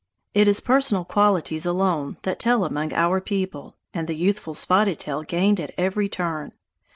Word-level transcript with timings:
It 0.33 0.47
is 0.47 0.61
personal 0.61 1.05
qualities 1.05 1.63
alone 1.63 2.17
that 2.23 2.39
tell 2.39 2.65
among 2.65 2.91
our 2.91 3.21
people, 3.21 3.75
and 3.93 4.07
the 4.07 4.15
youthful 4.15 4.55
Spotted 4.55 4.97
Tail 4.97 5.21
gained 5.21 5.59
at 5.59 5.75
every 5.77 6.09
turn. 6.09 6.53